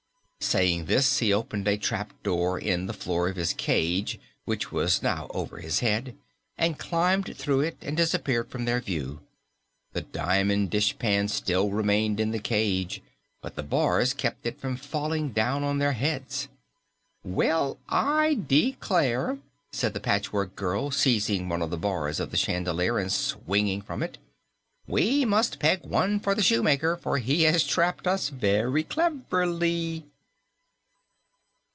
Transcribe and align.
Saying 0.43 0.85
this, 0.85 1.19
he 1.19 1.31
opened 1.31 1.67
a 1.67 1.77
trap 1.77 2.11
door 2.23 2.59
in 2.59 2.87
the 2.87 2.93
floor 2.95 3.29
of 3.29 3.35
his 3.37 3.53
cage 3.53 4.19
(which 4.43 4.69
was 4.71 5.01
now 5.03 5.27
over 5.29 5.59
his 5.59 5.79
head) 5.81 6.17
and 6.57 6.79
climbed 6.79 7.37
through 7.37 7.59
it 7.61 7.77
and 7.79 7.95
disappeared 7.95 8.49
from 8.49 8.65
their 8.65 8.81
view. 8.81 9.21
The 9.93 10.01
diamond 10.01 10.69
dishpan 10.71 11.27
still 11.29 11.69
remained 11.69 12.19
in 12.19 12.31
the 12.31 12.39
cage, 12.39 13.01
but 13.39 13.55
the 13.55 13.61
bars 13.63 14.13
kept 14.15 14.45
it 14.47 14.59
from 14.59 14.75
falling 14.77 15.29
down 15.31 15.63
on 15.63 15.77
their 15.77 15.93
heads. 15.93 16.47
"Well, 17.23 17.77
I 17.87 18.37
declare," 18.47 19.37
said 19.71 19.93
the 19.93 19.99
Patchwork 20.01 20.55
Girl, 20.55 20.89
seizing 20.91 21.47
one 21.49 21.61
of 21.61 21.69
the 21.69 21.77
bars 21.77 22.19
of 22.19 22.29
the 22.31 22.35
chandelier 22.37 22.97
and 22.97 23.11
swinging 23.11 23.81
from 23.83 24.01
it, 24.03 24.17
"we 24.87 25.23
must 25.23 25.59
peg 25.59 25.85
one 25.85 26.19
for 26.19 26.33
the 26.35 26.43
Shoemaker, 26.43 26.97
for 26.97 27.19
he 27.19 27.43
has 27.43 27.63
trapped 27.63 28.05
us 28.07 28.29
very 28.29 28.83
cleverly." 28.83 30.05